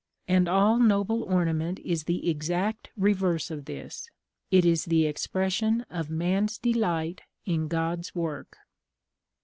And 0.27 0.47
all 0.47 0.79
noble 0.79 1.21
ornament 1.21 1.77
is 1.81 2.05
the 2.05 2.27
exact 2.27 2.89
reverse 2.97 3.51
of 3.51 3.65
this. 3.65 4.09
It 4.49 4.65
is 4.65 4.85
the 4.85 5.05
expression 5.05 5.85
of 5.91 6.09
man's 6.09 6.57
delight 6.57 7.21
in 7.45 7.67
God's 7.67 8.15
work. 8.15 8.57